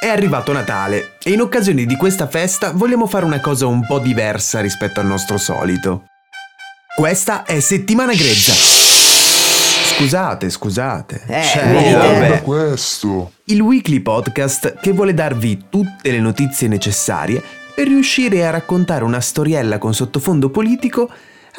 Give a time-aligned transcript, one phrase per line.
[0.00, 3.98] È arrivato Natale e in occasione di questa festa vogliamo fare una cosa un po'
[3.98, 6.04] diversa rispetto al nostro solito.
[6.96, 8.54] Questa è Settimana Grezza.
[8.54, 11.20] Scusate, scusate.
[11.26, 12.40] Eh, Cioè, eh.
[12.40, 13.32] questo.
[13.44, 17.42] Il weekly podcast che vuole darvi tutte le notizie necessarie
[17.74, 21.10] per riuscire a raccontare una storiella con sottofondo politico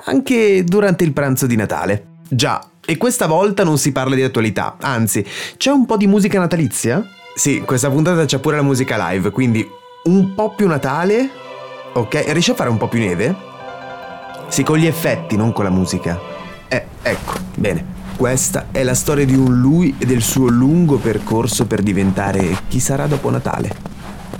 [0.05, 2.07] anche durante il pranzo di Natale.
[2.27, 5.23] Già, e questa volta non si parla di attualità, anzi,
[5.57, 7.05] c'è un po' di musica natalizia?
[7.33, 9.67] Sì, questa puntata c'è pure la musica live, quindi
[10.03, 11.29] un po' più Natale.
[11.93, 13.35] Ok, riesci a fare un po' più neve?
[14.47, 16.19] Sì, con gli effetti, non con la musica.
[16.67, 17.99] Eh, ecco, bene.
[18.17, 22.79] Questa è la storia di un lui e del suo lungo percorso per diventare chi
[22.79, 23.73] sarà dopo Natale.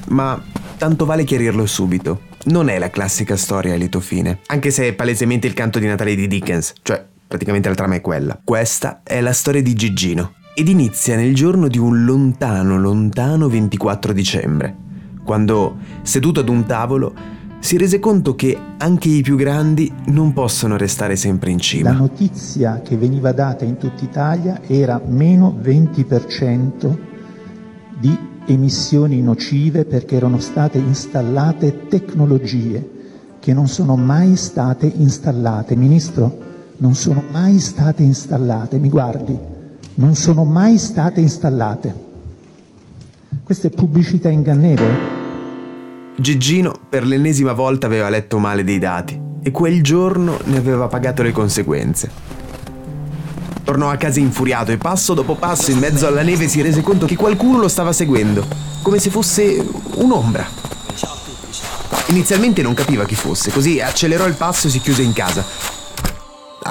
[0.09, 0.39] Ma
[0.77, 2.29] tanto vale chiarirlo subito.
[2.45, 5.87] Non è la classica storia a lieto fine, anche se è palesemente il canto di
[5.87, 8.39] Natale di Dickens, cioè praticamente la trama è quella.
[8.43, 14.11] Questa è la storia di Gigino ed inizia nel giorno di un lontano, lontano 24
[14.11, 14.75] dicembre,
[15.23, 17.13] quando, seduto ad un tavolo,
[17.59, 21.91] si rese conto che anche i più grandi non possono restare sempre in La cima.
[21.91, 26.97] notizia che veniva data in tutta Italia era meno 20%
[27.99, 32.89] di emissioni nocive perché erano state installate tecnologie
[33.39, 35.75] che non sono mai state installate.
[35.75, 36.37] Ministro,
[36.77, 39.37] non sono mai state installate, mi guardi,
[39.95, 42.09] non sono mai state installate.
[43.43, 45.19] Questa è pubblicità ingannevole.
[46.15, 51.23] Gigino per l'ennesima volta aveva letto male dei dati e quel giorno ne aveva pagato
[51.23, 52.09] le conseguenze.
[53.63, 57.05] Tornò a casa infuriato e passo dopo passo in mezzo alla neve si rese conto
[57.05, 58.45] che qualcuno lo stava seguendo,
[58.81, 60.45] come se fosse un'ombra.
[62.07, 65.43] Inizialmente non capiva chi fosse, così accelerò il passo e si chiuse in casa.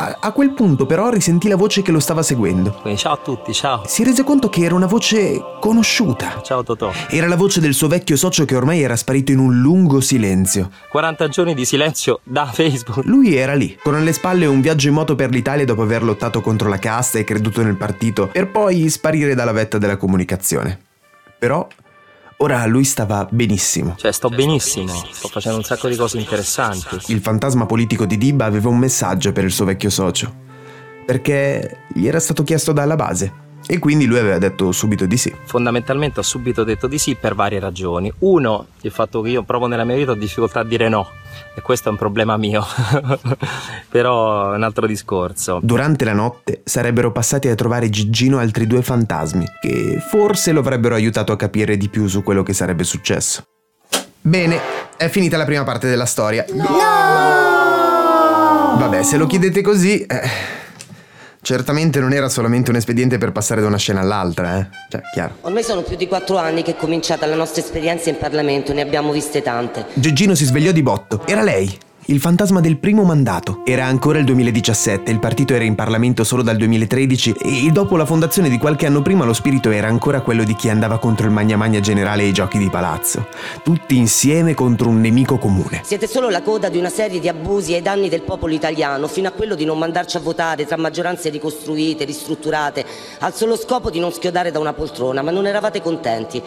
[0.00, 2.72] A, a quel punto però risentì la voce che lo stava seguendo.
[2.80, 3.82] Quindi ciao a tutti, ciao.
[3.84, 6.40] Si rese conto che era una voce conosciuta.
[6.42, 6.90] Ciao Totò.
[7.10, 10.70] Era la voce del suo vecchio socio che ormai era sparito in un lungo silenzio.
[10.88, 13.04] 40 giorni di silenzio da Facebook.
[13.04, 16.40] Lui era lì, con alle spalle un viaggio in moto per l'Italia dopo aver lottato
[16.40, 20.80] contro la casta e creduto nel partito, per poi sparire dalla vetta della comunicazione.
[21.38, 21.66] Però
[22.42, 23.94] ora lui stava benissimo.
[23.96, 24.92] Cioè, sto benissimo.
[25.10, 26.98] Sto facendo un sacco di cose interessanti.
[27.06, 30.34] Il fantasma politico di Dibba aveva un messaggio per il suo vecchio socio,
[31.04, 33.32] perché gli era stato chiesto dalla base,
[33.66, 35.32] e quindi lui aveva detto subito di sì.
[35.44, 38.12] Fondamentalmente ho subito detto di sì per varie ragioni.
[38.18, 41.08] Uno, il fatto che io proprio nella mia vita ho difficoltà a dire no.
[41.54, 42.64] E questo è un problema mio.
[43.88, 45.60] Però è un altro discorso.
[45.62, 50.94] Durante la notte sarebbero passati a trovare Gigino altri due fantasmi, che forse lo avrebbero
[50.94, 53.44] aiutato a capire di più su quello che sarebbe successo.
[54.20, 54.60] Bene,
[54.96, 56.44] è finita la prima parte della storia.
[58.78, 60.02] Vabbè, se lo chiedete così...
[60.02, 60.58] eh,
[61.42, 64.66] certamente non era solamente un espediente per passare da una scena all'altra, eh.
[64.88, 65.36] Cioè, chiaro.
[65.42, 68.82] Ormai sono più di quattro anni che è cominciata la nostra esperienza in Parlamento, ne
[68.82, 69.86] abbiamo viste tante.
[69.94, 71.22] Gigino si svegliò di botto.
[71.26, 71.88] Era lei.
[72.10, 73.62] Il fantasma del primo mandato.
[73.64, 78.04] Era ancora il 2017, il partito era in Parlamento solo dal 2013 e dopo la
[78.04, 81.32] fondazione di qualche anno prima lo spirito era ancora quello di chi andava contro il
[81.32, 83.28] magna magna generale e i giochi di palazzo.
[83.62, 85.82] Tutti insieme contro un nemico comune.
[85.84, 89.28] Siete solo la coda di una serie di abusi ai danni del popolo italiano, fino
[89.28, 92.84] a quello di non mandarci a votare tra maggioranze ricostruite, ristrutturate,
[93.20, 96.42] al solo scopo di non schiodare da una poltrona, ma non eravate contenti.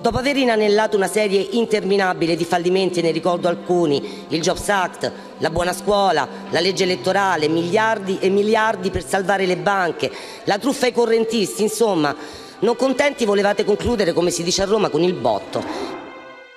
[0.00, 5.50] Dopo aver inanellato una serie interminabile di fallimenti, ne ricordo alcuni, il Jobs Act, la
[5.50, 10.10] buona scuola, la legge elettorale, miliardi e miliardi per salvare le banche,
[10.44, 12.14] la truffa ai correntisti, insomma,
[12.60, 15.64] non contenti volevate concludere, come si dice a Roma, con il botto.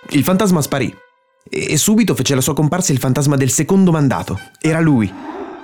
[0.10, 0.96] Il fantasma sparì
[1.50, 4.40] e subito fece la sua comparsa il fantasma del secondo mandato.
[4.60, 5.12] Era lui.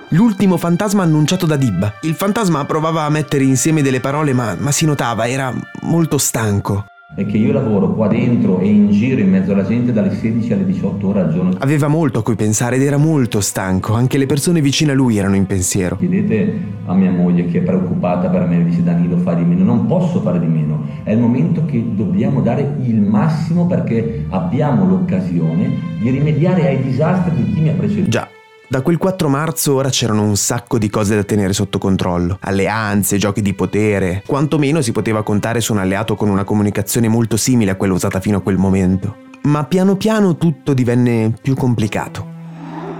[0.08, 1.94] L'ultimo fantasma annunciato da Dibba.
[2.02, 6.86] Il fantasma provava a mettere insieme delle parole ma, ma si notava, era molto stanco.
[7.14, 10.52] È che io lavoro qua dentro e in giro in mezzo alla gente dalle 16
[10.52, 11.52] alle 18 ore al giorno.
[11.58, 15.16] Aveva molto a cui pensare ed era molto stanco, anche le persone vicine a lui
[15.16, 15.96] erano in pensiero.
[15.96, 19.86] Chiedete a mia moglie che è preoccupata per me, dice Danilo fai di meno, non
[19.86, 25.70] posso fare di meno, è il momento che dobbiamo dare il massimo perché abbiamo l'occasione
[25.98, 28.10] di rimediare ai disastri di chi mi ha preceduto.
[28.10, 28.28] Già,
[28.70, 32.36] Da quel 4 marzo ora c'erano un sacco di cose da tenere sotto controllo.
[32.42, 34.22] Alleanze, giochi di potere.
[34.26, 38.20] Quantomeno si poteva contare su un alleato con una comunicazione molto simile a quella usata
[38.20, 39.16] fino a quel momento.
[39.44, 42.26] Ma piano piano tutto divenne più complicato.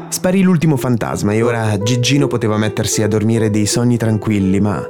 [0.09, 4.83] Sparì l'ultimo fantasma e ora Gigino poteva mettersi a dormire dei sogni tranquilli, ma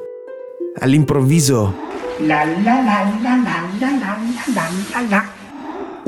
[0.78, 1.74] all'improvviso
[2.18, 4.18] La la la la la la la
[4.54, 5.37] la la la.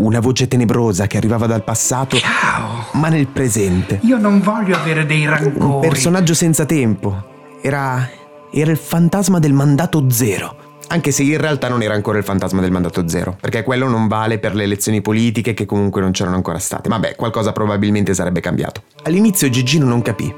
[0.00, 2.86] Una voce tenebrosa che arrivava dal passato, Ciao.
[2.92, 3.98] ma nel presente.
[4.02, 5.88] Io non voglio avere dei Un rancori.
[5.88, 7.28] personaggio senza tempo.
[7.62, 8.08] Era.
[8.52, 10.56] era il fantasma del mandato zero.
[10.88, 14.08] Anche se in realtà non era ancora il fantasma del mandato zero, perché quello non
[14.08, 16.88] vale per le elezioni politiche che comunque non c'erano ancora state.
[16.88, 18.82] Vabbè, qualcosa probabilmente sarebbe cambiato.
[19.04, 20.34] All'inizio Gigino non capì.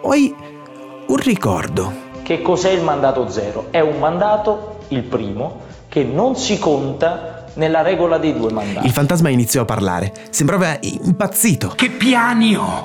[0.00, 0.32] Poi
[1.08, 1.92] un ricordo.
[2.22, 3.66] Che cos'è il mandato zero?
[3.70, 8.86] È un mandato, il primo, che non si conta nella regola dei due mandati.
[8.86, 10.12] Il fantasma iniziò a parlare.
[10.30, 11.72] Sembrava impazzito.
[11.76, 12.84] Che piani ho?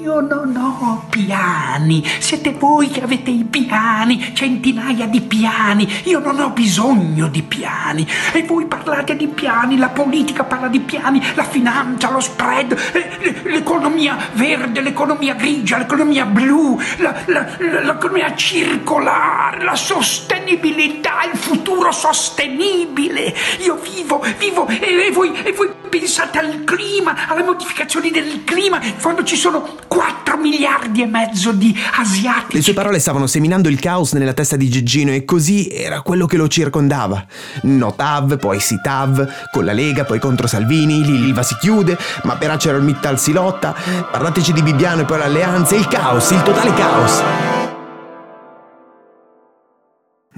[0.00, 2.02] Io non ho piani.
[2.18, 5.88] Siete voi che avete i piani, centinaia di piani.
[6.04, 8.06] Io non ho bisogno di piani.
[8.32, 13.40] E voi parlate di piani, la politica parla di piani, la finanza, lo spread, eh,
[13.50, 21.92] l'economia verde, l'economia grigia, l'economia blu, la- la- la- l'economia circolare, la sostenibilità, il futuro
[21.92, 23.34] sostenibile.
[23.64, 28.80] Io vivo, vivo e, e voi, e voi pensate al clima, alle modificazioni del clima,
[29.00, 32.56] quando ci sono 4 miliardi e mezzo di asiatici.
[32.56, 36.26] Le sue parole stavano seminando il caos nella testa di Gigino e così era quello
[36.26, 37.24] che lo circondava.
[37.62, 42.36] No TAV, poi sì TAV, con la Lega, poi contro Salvini, l'Ilva si chiude, ma
[42.36, 43.74] per ArcelorMittal si lotta,
[44.10, 47.22] parlateci di Bibbiano e poi l'alleanza, il caos, il totale caos.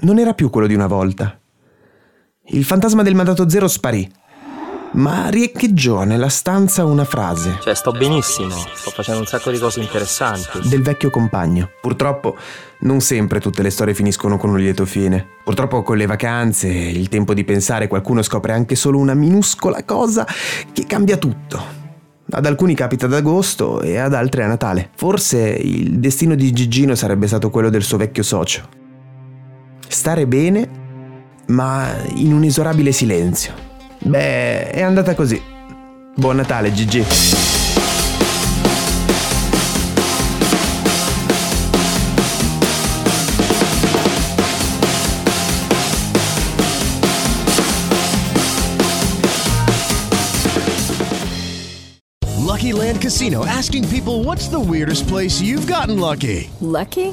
[0.05, 1.42] Non era più quello di una volta.
[2.54, 4.06] Il fantasma del mandato zero sparì,
[4.93, 7.56] ma riecheggiò nella stanza una frase.
[7.62, 10.69] Cioè, sto benissimo, sto facendo un sacco di cose interessanti.
[10.69, 11.70] del vecchio compagno.
[11.81, 12.37] Purtroppo
[12.81, 15.26] non sempre tutte le storie finiscono con un lieto fine.
[15.43, 20.26] Purtroppo con le vacanze, il tempo di pensare, qualcuno scopre anche solo una minuscola cosa
[20.75, 21.81] che cambia tutto.
[22.32, 24.90] Ad alcuni capita ad agosto e ad altri a Natale.
[24.94, 28.69] Forse il destino di Gigino sarebbe stato quello del suo vecchio socio.
[29.88, 30.81] Stare bene,
[31.47, 33.53] ma in un inesorabile silenzio.
[33.99, 35.41] Beh, è andata così.
[36.15, 37.05] Buon Natale, Gigi.
[52.62, 56.49] Lucky Land Casino asking people what's the weirdest place you've gotten lucky?
[56.61, 57.12] Lucky?